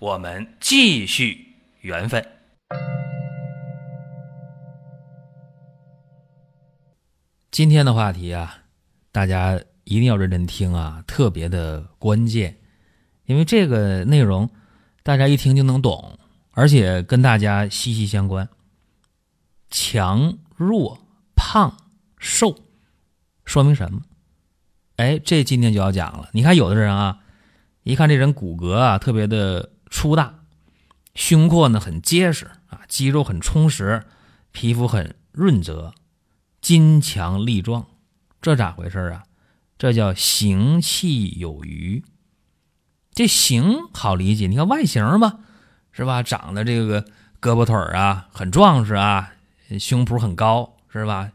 [0.00, 2.24] 我们继续缘分。
[7.50, 8.58] 今天的话题啊，
[9.10, 12.56] 大家一定要认真听啊，特别的关键，
[13.24, 14.48] 因为这个内容
[15.02, 16.16] 大家一听就能懂，
[16.52, 18.48] 而且跟大家息息相关。
[19.68, 20.96] 强弱、
[21.34, 21.76] 胖
[22.18, 22.56] 瘦，
[23.44, 24.00] 说明什么？
[24.94, 26.30] 哎，这今天就要讲了。
[26.32, 27.18] 你看，有的人啊，
[27.82, 30.40] 一看这人骨骼啊特别的粗大，
[31.14, 34.04] 胸廓呢很结实啊，肌肉很充实，
[34.52, 35.94] 皮肤很润泽。
[36.60, 37.86] 筋强力壮，
[38.42, 39.22] 这咋回事啊？
[39.78, 42.04] 这叫形气有余。
[43.14, 45.38] 这形好理解，你看外形吧，
[45.92, 46.22] 是吧？
[46.22, 47.02] 长得这个
[47.40, 49.32] 胳膊腿啊很壮实啊，
[49.78, 51.30] 胸脯很高，是吧？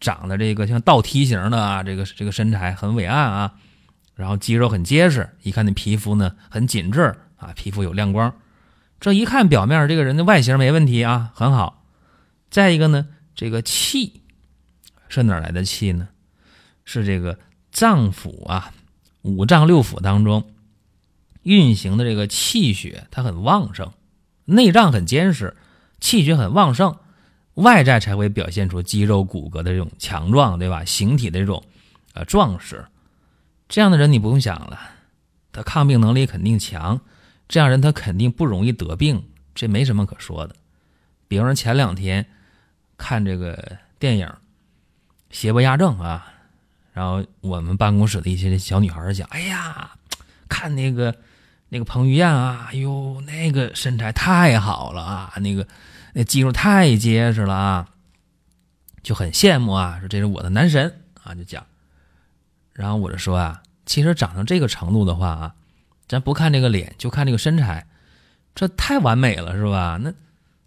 [0.00, 3.54] 长得这个像倒梯形的啊，这个这个身材很伟岸啊，
[4.14, 7.14] 然后肌肉很结实，一看那皮肤呢很紧致
[7.44, 8.34] 啊，皮肤有亮光。
[9.00, 11.84] 这一看表面这个人的外形没问题啊，很好。
[12.50, 14.22] 再一个呢，这个气。
[15.08, 16.08] 是哪来的气呢？
[16.84, 17.38] 是这个
[17.70, 18.72] 脏腑啊，
[19.22, 20.50] 五脏六腑当中
[21.42, 23.92] 运行的这个气血，它很旺盛，
[24.44, 25.56] 内脏很坚实，
[26.00, 26.96] 气血很旺盛，
[27.54, 30.84] 外在才会表现出肌肉骨骼的这种强壮，对吧？
[30.84, 31.62] 形体的这种
[32.14, 32.84] 呃壮实。
[33.68, 34.78] 这样的人你不用想了，
[35.52, 37.00] 他抗病能力肯定强，
[37.48, 40.56] 这样人他肯定不容易得病，这没什么可说的。
[41.28, 42.26] 比方说前两天
[42.96, 44.30] 看这个电影。
[45.30, 46.32] 邪不压正啊！
[46.92, 49.90] 然后我们办公室的一些小女孩讲：“哎呀，
[50.48, 51.12] 看那个
[51.70, 55.66] 那个彭于晏啊，哎呦，那个身材太好了啊，那个
[56.12, 57.88] 那肌肉太结实了啊，
[59.02, 61.66] 就很羡慕啊，说这是我的男神啊。”就讲，
[62.72, 65.54] 然后我就说啊，其实长成这个程度的话啊，
[66.08, 67.86] 咱不看这个脸，就看这个身材，
[68.54, 69.98] 这太完美了，是吧？
[70.00, 70.12] 那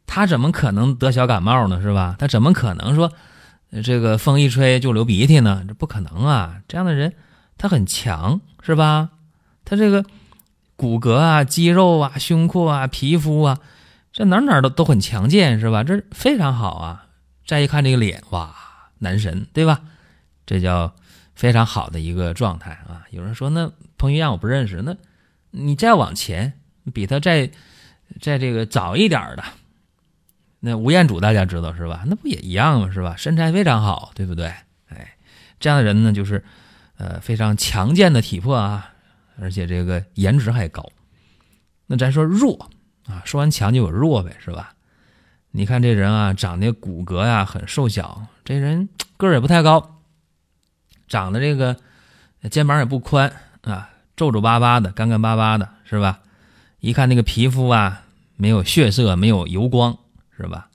[0.06, 1.82] 他怎么可能得小感冒呢？
[1.82, 2.16] 是吧？
[2.20, 3.12] 他怎么可能说？
[3.84, 6.62] 这个风一吹就流鼻涕呢，这不可能啊！
[6.70, 7.14] 这样的人
[7.58, 9.10] 他很强，是吧？
[9.66, 10.06] 他这个
[10.78, 13.60] 骨骼啊、肌肉啊、胸廓啊、皮肤啊，
[14.14, 15.84] 这哪哪都都很强健，是吧？
[15.84, 17.08] 这非常好啊！
[17.46, 18.56] 再一看这个脸，哇，
[19.00, 19.82] 男神，对吧？
[20.46, 20.96] 这叫
[21.36, 23.04] 非常好的一个状态啊！
[23.12, 24.96] 有人说，那彭于晏我不认识，那
[25.58, 26.54] 你再往前，
[26.94, 27.50] 比他再
[28.22, 29.44] 在这个早一点的。
[30.60, 32.04] 那吴彦祖大家知道是吧？
[32.08, 32.90] 那不也一样吗？
[32.92, 33.16] 是吧？
[33.18, 34.48] 身材非常好，对不对？
[34.90, 35.16] 哎，
[35.60, 36.44] 这样的人呢，就是
[36.98, 38.94] 呃非常强健的体魄啊，
[39.40, 40.90] 而且这个颜值还高。
[41.86, 42.70] 那咱说弱
[43.06, 44.74] 啊，说完强就有弱呗，是吧？
[45.52, 50.02] 你看这人啊，长得骨骼呀很瘦小，这人个儿也不太高，
[51.08, 51.78] 长得这个
[52.50, 53.32] 肩膀也不宽
[53.62, 56.20] 啊，皱皱巴巴的，干干巴巴的，是吧？
[56.82, 58.04] 一看那个皮肤啊，
[58.36, 59.98] 没有血色，没有油光。
[60.40, 60.70] 是吧？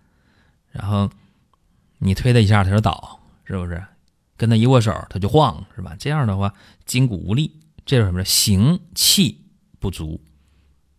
[0.72, 1.08] 然后
[1.98, 3.80] 你推他一下，他就倒，是不是？
[4.36, 5.94] 跟他一握手，他就晃，是吧？
[6.00, 6.52] 这样的话，
[6.84, 8.24] 筋骨无力，这是什么？
[8.24, 9.44] 形气
[9.78, 10.20] 不足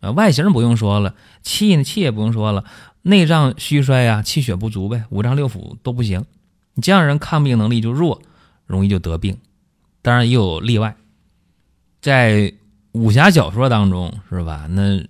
[0.00, 0.12] 啊。
[0.12, 1.84] 外形不用说了，气呢？
[1.84, 2.64] 气也不用说了，
[3.02, 6.24] 内脏虚衰呀，气血不足呗，五脏六腑都不行。
[6.72, 8.22] 你这样人抗病能力就弱，
[8.64, 9.36] 容易就得病。
[10.00, 10.96] 当然也有例外，
[12.04, 12.52] 在
[12.92, 14.66] 武侠小说当中，是吧？
[14.68, 15.02] 那。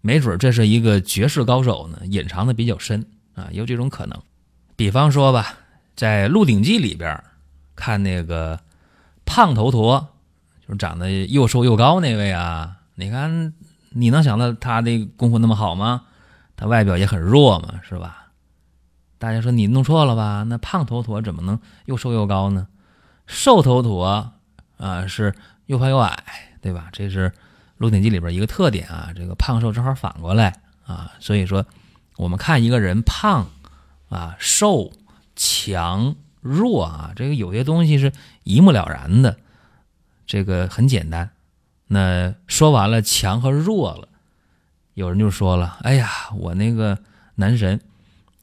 [0.00, 3.04] 没准这是一个绝世高手呢，隐藏的比较深
[3.34, 4.18] 啊，有这种可能。
[4.76, 5.58] 比方说吧，
[5.96, 7.22] 在《鹿鼎记》里边
[7.74, 8.60] 看那个
[9.26, 10.08] 胖头陀，
[10.64, 12.76] 就是长得又瘦又高那位啊。
[12.94, 13.52] 你看，
[13.90, 16.04] 你能想到他的功夫那么好吗？
[16.56, 18.28] 他外表也很弱嘛，是吧？
[19.18, 20.44] 大家说你弄错了吧？
[20.44, 22.68] 那胖头陀怎么能又瘦又高呢？
[23.26, 24.32] 瘦头陀
[24.78, 25.34] 啊，是
[25.68, 26.22] 又胖又矮，
[26.60, 26.90] 对吧？
[26.92, 27.32] 这是。
[27.80, 30.52] 《鹿鼎记》里边一个特点啊，这个胖瘦正好反过来
[30.84, 31.64] 啊，所以说
[32.16, 33.48] 我们看一个人胖
[34.08, 34.90] 啊、瘦、
[35.36, 38.12] 强、弱啊，这个有些东西是
[38.42, 39.36] 一目了然的，
[40.26, 41.30] 这个很简单。
[41.86, 44.08] 那说完了强和弱了，
[44.94, 46.98] 有人就说了：“哎呀，我那个
[47.36, 47.80] 男神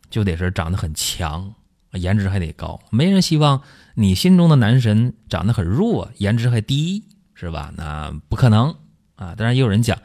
[0.09, 1.53] 就得是长得很强，
[1.91, 3.61] 颜值还得高，没人希望
[3.95, 7.03] 你心中的男神长得很弱，颜值还低，
[7.35, 7.71] 是吧？
[7.75, 8.75] 那不可能。”
[9.15, 9.97] 啊，当然也有人讲，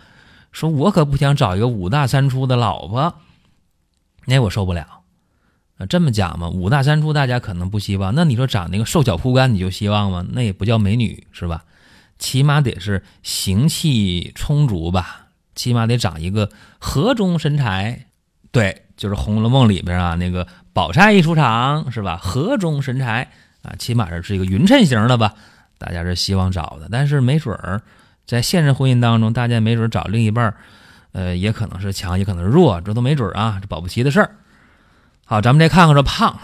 [0.52, 3.12] 说我可不想找一个五大三粗的老婆，
[4.26, 5.00] 那我受不了。
[5.78, 8.14] 啊，这么讲嘛，五大三粗大家可能不希望。
[8.14, 10.24] 那你说长那个瘦小枯干，你就希望吗？
[10.30, 11.64] 那也不叫美女是吧？
[12.20, 18.06] 起码得是形气充足吧，起码得长一个河中身材。
[18.52, 22.16] 对，就是《红楼梦》里边啊，那个宝钗一出场是吧？
[22.16, 23.32] 河中身材
[23.62, 25.34] 啊，起码是是一个匀称型的吧？
[25.80, 27.80] 大家是希望找的，但是没准儿
[28.26, 30.54] 在现实婚姻当中，大家没准儿找另一半儿
[31.12, 34.36] 呃，也可能是强，也可能弱，这都没准儿啊，这保不齐的事儿。
[35.24, 36.38] 好，咱们再看看这胖，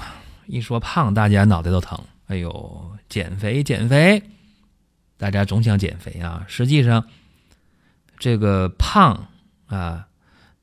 [0.47, 2.01] 一说胖，大家脑袋都疼。
[2.29, 4.23] 哎呦，减肥，减肥，
[5.19, 6.45] 大家总想减肥啊。
[6.49, 7.05] 实际上，
[8.19, 9.29] 这个胖
[9.67, 10.07] 啊，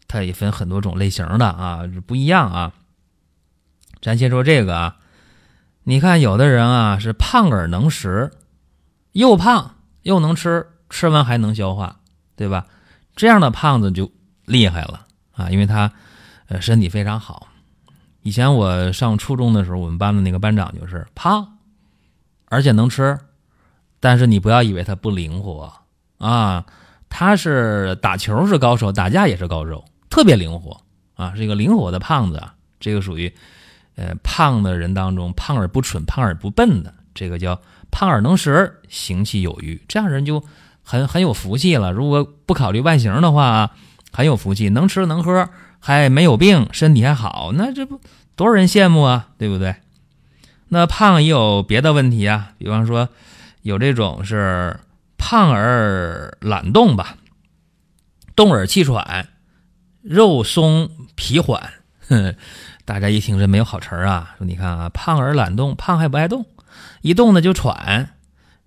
[0.08, 2.74] 它也分很多种类型的啊，不一样啊。
[4.02, 4.98] 咱先说这个啊，
[5.84, 8.32] 你看有的人啊是胖而能食。
[9.14, 11.98] 又胖又能吃，吃完还能消化，
[12.36, 12.68] 对吧？
[13.16, 14.12] 这样的胖子就
[14.46, 15.92] 厉害了啊，因为他
[16.48, 17.48] 呃身体非常好。
[18.22, 21.58] 以前我上初中的时候，我们班的那个班长就是胖，
[22.46, 23.20] 而且能吃，
[24.00, 25.74] 但是你不要以为他不灵活
[26.18, 26.66] 啊，
[27.10, 30.82] 他是打球是高手，打架也是高手，特别灵活
[31.16, 32.56] 啊，是一个灵活的胖子啊。
[32.80, 33.34] 这个属于
[33.96, 37.62] 呃胖的人当中胖而不蠢、胖而不笨的，这个叫。
[37.96, 40.44] 胖而能食，形气有余，这样人就
[40.82, 41.92] 很很有福气了。
[41.92, 43.70] 如果不考虑外形的话，
[44.12, 45.48] 很有福气，能吃能喝，
[45.80, 48.02] 还没有病，身体还好，那这不
[48.36, 49.76] 多少人羡慕啊，对不对？
[50.70, 53.10] 那胖也有别的问题啊，比方说
[53.62, 54.80] 有这种是
[55.16, 57.18] 胖而懒动吧，
[58.36, 59.28] 动而气喘，
[60.02, 61.74] 肉松皮缓。
[62.86, 66.44] 大家一听这没有好词儿啊，说你看啊，胖而懒动，胖还不爱动。
[67.02, 68.16] 一动呢就喘，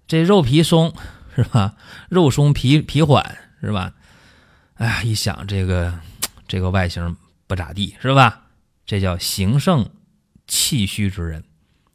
[0.06, 0.94] 这肉皮松
[1.34, 1.74] 是吧？
[2.08, 3.92] 肉松皮皮缓是吧？
[4.74, 5.98] 哎呀，一想这个
[6.46, 7.16] 这个外形
[7.46, 8.42] 不咋地是吧？
[8.84, 9.88] 这叫形盛
[10.46, 11.42] 气虚之人，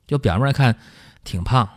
[0.07, 0.75] 就表面看
[1.23, 1.69] 挺胖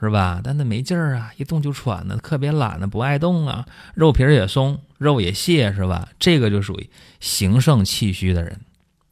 [0.00, 0.40] 是吧？
[0.42, 6.08] 但他没劲儿啊，一动就喘呢，特别懒呢，不爱动啊，肉皮也松，肉也泄是吧？
[6.18, 6.88] 这个就属于
[7.20, 8.60] 形盛气虚的人。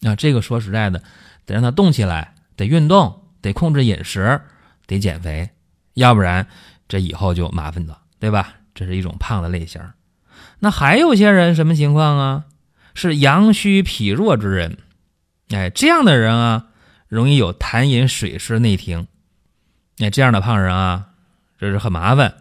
[0.00, 1.02] 那这个说实在的，
[1.44, 4.40] 得让他动起来，得运动，得控制饮食。
[4.90, 5.48] 得减肥，
[5.94, 6.46] 要不然
[6.88, 8.54] 这以后就麻烦了，对吧？
[8.75, 9.81] 这是一种胖的类型。
[10.58, 12.44] 那还有些人什么情况啊？
[12.94, 14.78] 是阳虚脾弱之人，
[15.50, 16.66] 哎，这样的人啊，
[17.06, 19.06] 容易有痰饮水湿内停。
[19.98, 21.06] 哎，这样的胖人啊，
[21.58, 22.34] 这是很麻烦。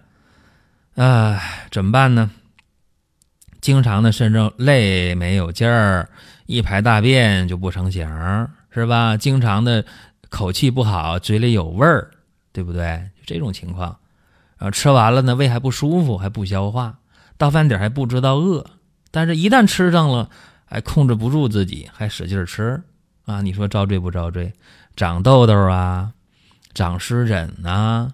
[0.96, 2.31] 哎，怎么办呢？
[3.62, 6.10] 经常的身上累没有劲儿，
[6.48, 8.07] 一排大便就不成形，
[8.72, 9.16] 是吧？
[9.18, 9.86] 经常的
[10.30, 12.10] 口气不好，嘴里有味儿。
[12.60, 13.10] 对不对？
[13.16, 13.96] 就这种情况，
[14.58, 16.94] 啊，吃完了呢，胃还不舒服，还不消化，
[17.38, 18.66] 到饭点还不知道饿，
[19.12, 20.30] 但是一旦吃上了，
[20.66, 22.84] 还控制不住自己，还使劲吃，
[23.26, 24.52] 啊，你说遭罪不遭罪？
[24.98, 26.12] 长痘痘啊，
[26.74, 28.12] 长湿疹啊，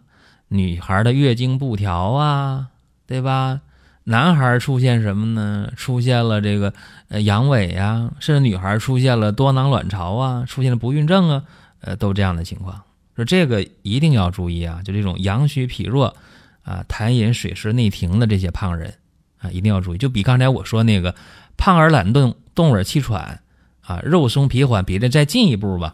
[0.50, 2.68] 女孩的月经不调啊，
[3.08, 3.62] 对吧？
[4.04, 5.72] 男孩出现什么呢？
[5.76, 6.72] 出现了这个
[7.08, 11.44] 呃阳痿呀，甚至女孩出现了多囊卵巢啊，出现了不孕症啊，
[11.82, 12.80] 呃，都这样的情况。
[13.16, 14.82] 说这个一定要注意啊！
[14.84, 16.16] 就这种阳虚脾弱，
[16.64, 18.94] 啊，痰饮水湿内停的这些胖人，
[19.38, 19.98] 啊，一定要注意。
[19.98, 21.16] 就比刚才我说那个
[21.56, 23.42] 胖而懒动、动而气喘，
[23.82, 25.94] 啊，肉松皮缓，比这再进一步吧，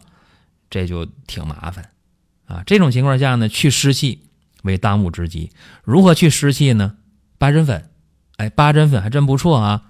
[0.68, 1.90] 这就挺麻烦，
[2.46, 4.22] 啊，这种情况下呢，去湿气
[4.62, 5.50] 为当务之急。
[5.84, 6.96] 如何去湿气呢？
[7.38, 7.88] 八珍粉，
[8.38, 9.84] 哎，八珍粉还真不错啊。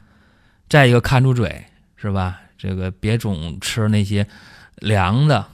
[0.69, 1.65] 再一个，看住嘴，
[1.97, 2.41] 是吧？
[2.59, 4.27] 这个别总吃那些
[4.77, 5.47] 凉的、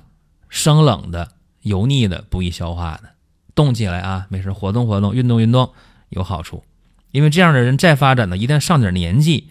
[0.49, 1.29] 生冷的。
[1.63, 3.11] 油腻的、不易消化的，
[3.55, 4.27] 动起来啊！
[4.31, 5.73] 没事，活动活动，运动运动
[6.09, 6.65] 有好处。
[7.11, 9.49] 因为这样的人再发展呢，一旦上点年纪，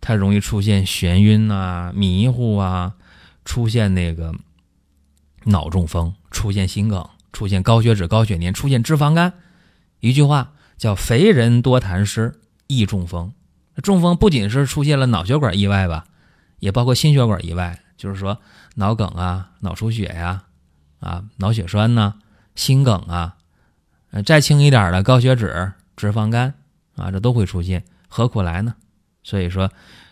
[0.00, 2.94] 他容易出现眩晕啊、迷糊啊，
[3.44, 4.34] 出现那个
[5.44, 9.32] 脑中风，出现心梗，出现高血脂、高血粘，出现脂肪肝。
[10.00, 13.32] 一句话叫“肥人多痰湿，易中风”。
[13.82, 16.04] 中风不仅是出现了脑血管意外吧，
[16.60, 18.38] 也包括心血管意外，就是说
[18.76, 20.44] 脑梗啊、脑出血呀。
[21.02, 22.14] 啊脑血栓呢，
[22.54, 23.36] 心梗啊，
[24.12, 26.54] 呃，再轻一点的高血脂、脂肪肝
[26.96, 28.74] 啊，这都会出现，何苦来呢？
[29.24, 29.70] 所以说，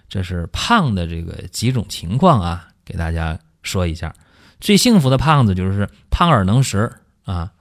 [0.09, 4.13] 这是胖的这个几种情况啊，给大家说一下。
[4.61, 6.93] 最幸福的胖子就是胖而能食
[7.25, 7.53] 啊，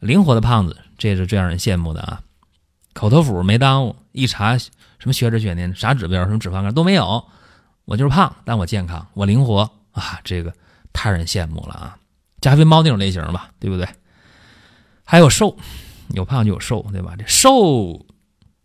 [0.00, 2.20] 灵活的胖子，这是最让人羡慕的啊。
[2.92, 4.70] 口头腹没耽误，一查什
[5.04, 7.24] 么血脂、血粘、啥指标、什么脂肪肝都没有，
[7.86, 10.52] 我就是胖，但我健康，我灵活啊，这个
[10.92, 11.96] 太让人羡慕了啊。
[12.44, 13.88] 加菲猫那种类型吧，对不对？
[15.02, 15.56] 还有瘦，
[16.10, 17.14] 有胖就有瘦，对吧？
[17.18, 18.04] 这瘦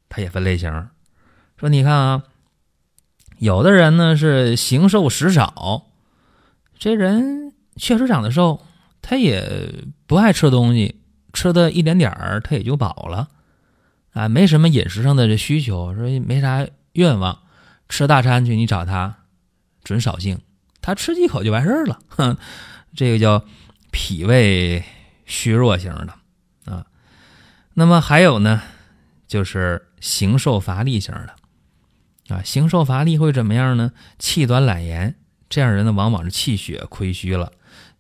[0.09, 0.89] 它也分类型。
[1.55, 2.23] 说你看啊，
[3.37, 5.85] 有的人呢是形瘦食少，
[6.77, 8.65] 这人确实长得瘦，
[9.01, 9.73] 他也
[10.05, 10.99] 不爱吃东西，
[11.31, 13.29] 吃的一点点儿他也就饱了，
[14.11, 17.39] 啊，没什么饮食上的这需求，说没啥愿望，
[17.87, 19.19] 吃大餐去你找他，
[19.85, 20.37] 准扫兴，
[20.81, 22.35] 他吃几口就完事儿了，哼，
[22.95, 23.45] 这个叫
[23.91, 24.83] 脾胃
[25.25, 26.85] 虚弱型的啊。
[27.73, 28.61] 那么还有呢，
[29.27, 31.35] 就是形瘦乏力型的。
[32.35, 33.91] 啊，形瘦乏力会怎么样呢？
[34.19, 35.15] 气短懒言，
[35.49, 37.51] 这样人呢，往往是气血亏虚了，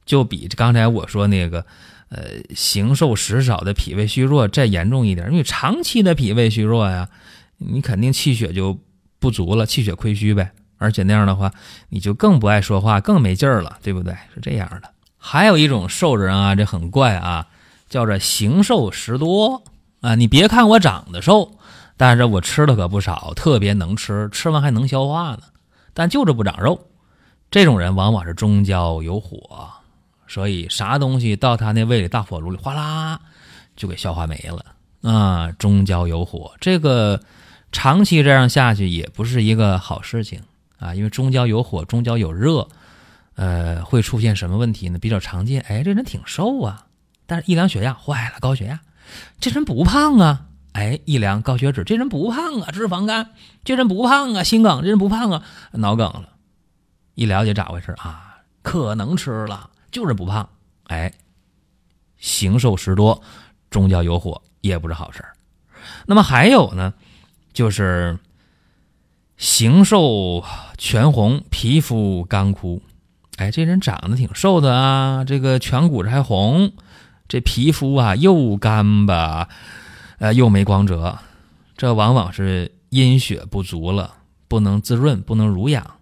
[0.05, 1.65] 就比刚才我说那个，
[2.09, 5.31] 呃，形瘦食少的脾胃虚弱再严重一点。
[5.31, 7.09] 因为长期的脾胃虚弱呀，
[7.57, 8.79] 你肯定气血就
[9.17, 10.51] 不足了，气血亏虚呗。
[10.77, 11.51] 而且那样的话，
[11.89, 14.13] 你就更不爱说话，更没劲儿了，对不对？
[14.35, 14.93] 是这样的。
[15.19, 17.45] 还有一种瘦人啊，这很怪啊，
[17.87, 19.61] 叫做形瘦食多
[20.01, 20.15] 啊。
[20.15, 21.51] 你别看我长得瘦。
[22.01, 25.39] 但是我吃的可不少，特别能吃，吃完还能消化呢，
[25.93, 26.87] 但就是不长肉。
[27.51, 29.69] 这种人往往是中焦有火，
[30.25, 33.19] 所以啥东西到他那胃里大火炉里，哗啦
[33.75, 35.51] 就给消化没了啊。
[35.51, 37.19] 中焦有火，这个
[37.73, 40.41] 长期这样下去也不是一个好事情
[40.79, 42.65] 啊，因为中焦有火，中焦有热，
[43.39, 44.99] 呃，会出现什么问题呢？
[44.99, 46.87] 比较常见，哎，这人挺瘦啊，
[47.25, 48.81] 但是一量血压坏了，高血压，
[49.39, 50.47] 这人不胖啊。
[50.73, 53.31] 哎，一量高血脂，这人不胖啊；脂肪肝，
[53.63, 55.41] 这人不胖啊；心梗，这人不胖啊；
[55.71, 56.27] 脑梗了，
[57.15, 58.39] 一了解咋回事啊？
[58.61, 60.49] 可能吃了，就是不胖。
[60.87, 61.09] 哎，
[62.17, 63.21] 形瘦食多，
[63.69, 65.23] 中焦有火，也不是好事。
[66.05, 66.93] 那么还有呢，
[67.53, 68.19] 就是
[69.37, 70.43] 形瘦
[70.77, 72.81] 全红，皮肤干枯。
[73.39, 76.73] 哎，这人长得挺瘦的啊，这个颧骨这还红，
[77.29, 79.47] 这皮肤啊又干巴。
[80.17, 81.17] 呃，又没光泽，
[81.77, 84.15] 这往往是阴血不足了，
[84.49, 85.95] 不能滋润，不能濡养，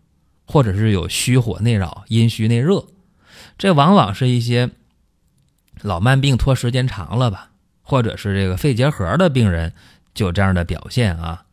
[0.48, 2.84] 或者是有虚火内扰，阴虚内热，
[3.60, 4.72] 这往往是一些
[5.82, 7.52] 老慢病拖时间长了吧，
[7.84, 9.72] 或者是这个肺结核的病人
[10.16, 11.44] 就有这样的表现啊。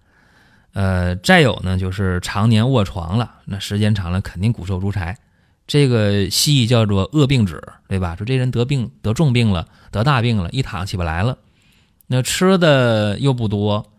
[0.72, 5.18] 呃，再有呢，就是常年卧床了，那时间长了肯定骨瘦如柴，
[5.66, 8.14] 这个西医叫做恶病指，对吧？
[8.16, 11.38] 说这人得病得重病了，得大病了，一躺起不来了。
[12.06, 13.92] 那吃的又不多，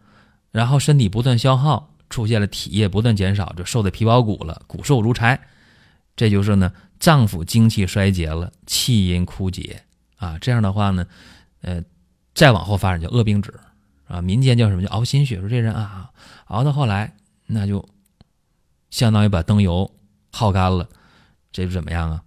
[0.52, 5.40] 然后身体不断消耗，出现了体液不断减少，就瘦的皮包骨了，骨瘦如柴。
[6.16, 9.82] 这就是呢，脏腑精气衰竭了，气阴枯竭
[10.18, 10.38] 啊。
[10.40, 11.08] 这样的话呢，
[11.62, 11.84] 呃，
[12.36, 13.54] 再往后发展叫恶病指
[14.08, 14.22] 啊。
[14.22, 15.40] 民间叫什么叫熬心血？
[15.40, 16.12] 说这人啊，
[16.46, 17.16] 熬到后来，
[17.48, 17.84] 那就
[18.92, 19.92] 相当于把灯油
[20.32, 20.88] 耗干了，
[21.56, 22.22] 这是怎么样啊？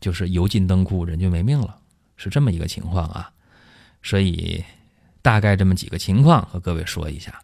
[0.00, 1.78] 就是油尽灯枯，人就没命了，
[2.16, 3.30] 是这么一个情况啊。
[4.02, 4.64] 所以。
[5.22, 7.40] 大概这么几个情况和各位说一下，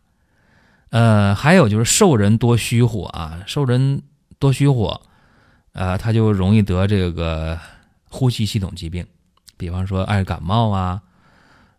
[0.90, 4.00] 呃，还有就是瘦人多虚火啊，瘦人
[4.38, 5.02] 多虚火，
[5.72, 7.58] 呃，他就容易得这个
[8.08, 9.04] 呼吸系统疾病，
[9.56, 11.02] 比方说爱感冒啊，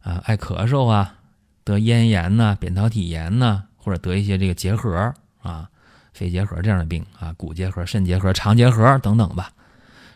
[0.02, 1.16] 啊，爱咳嗽啊，
[1.64, 5.70] 得咽炎呐、扁桃体炎呐，或者得一些这个结核啊、
[6.14, 9.52] 肺结核这样的病啊，骨结核、肾结核、肠结核等等吧。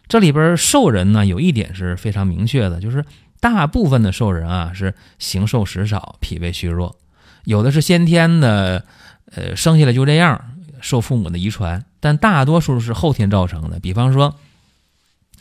[0.07, 3.03] 这里边瘦人呢，有一点是非常明确的，就是。
[3.39, 6.97] 大部分的瘦人啊是形瘦食少、脾胃虚弱，
[7.43, 8.83] 有的是先天的，
[9.31, 10.43] 呃，生下来就这样，
[10.81, 13.79] 受父母的遗传，但大多数是后天造成的。
[13.79, 14.33] 比方说，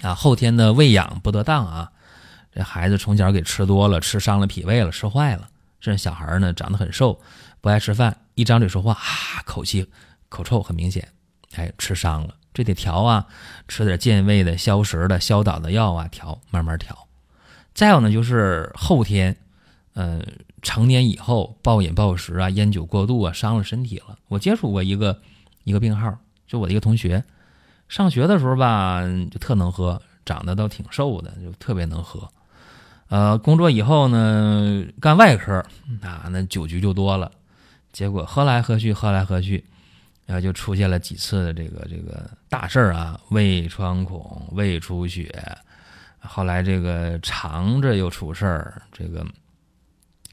[0.02, 1.90] 啊，后天的喂养不得当啊，
[2.54, 5.48] 这孩子从小给吃多了，吃伤了脾胃了，吃坏了。
[5.80, 7.18] 这小孩呢长得很瘦，
[7.62, 9.88] 不爱吃饭，一张嘴说话啊，口气
[10.28, 11.08] 口臭很明显，
[11.54, 13.26] 哎，吃伤了，这得调啊，
[13.68, 17.06] 吃点健胃的、消食的、消导的药啊，调，慢慢调。
[17.74, 19.36] 再有呢，就是后天，
[19.94, 20.22] 呃，
[20.62, 24.18] 成年以后暴饮暴食啊，烟酒过度啊，伤了身体了。
[24.28, 25.20] 我接触过一个
[25.64, 27.22] 一个病号，就我的一个同学，
[27.88, 32.28] 上学的时候吧，就特能喝，长得倒挺瘦的，就特别能喝。
[33.08, 35.64] 呃，工作以后呢，干外科
[36.02, 37.30] 啊，那酒局就多了，
[37.92, 39.64] 结果喝来喝去，喝来喝去，
[40.26, 45.32] 然后就出现了几次的这个这个大事儿啊，胃穿孔、胃出血。
[46.20, 49.24] 后来这个肠子又出事儿，这个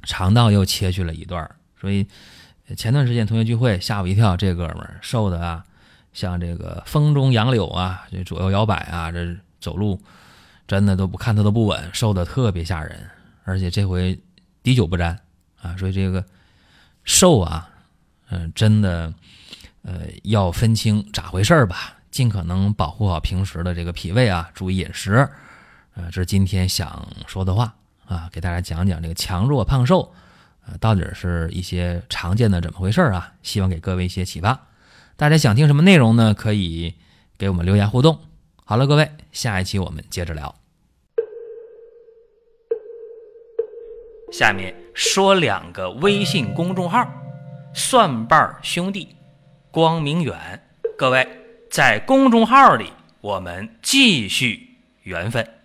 [0.02, 1.48] 肠道又切去了一段
[1.80, 2.06] 所以
[2.76, 5.64] 前段时间同学聚会吓我一跳，这哥们儿瘦的啊，
[6.12, 10.02] 像这个风中杨柳啊，这左右摇摆啊，这走路
[10.66, 13.08] 真的都不看他都不稳，瘦的特别吓人，
[13.44, 14.20] 而且这回
[14.64, 15.20] 滴酒不沾
[15.62, 16.26] 啊，所以这个
[17.04, 17.70] 瘦啊，
[18.30, 19.14] 嗯，真的
[19.84, 25.30] 呃，要分清咋回事儿吧，尽可能保护好平时的这个脾胃啊，注意饮食。
[25.96, 27.76] 呃，这是今天想说的话
[28.06, 30.14] 啊，给大家讲讲这个强弱胖瘦，
[30.66, 33.34] 呃，到底是一些常见的怎么回事儿啊？
[33.44, 34.68] 希望给各位一些启发。
[35.16, 36.34] 大家想听什么内容呢？
[36.34, 36.96] 可以
[37.38, 38.18] 给我们留言互动。
[38.66, 40.56] 好了，各位，下一期我们接着聊。
[44.32, 47.08] 下面说两个微信公众号：
[47.76, 49.16] 蒜瓣兄弟。
[49.74, 50.62] 光明远。
[50.96, 51.28] 各位
[51.68, 55.63] 在公众号里我们继续缘分。